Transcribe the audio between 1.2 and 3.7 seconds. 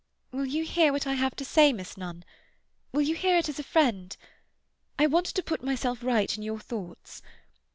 to say, Miss Nunn? Will you hear it as a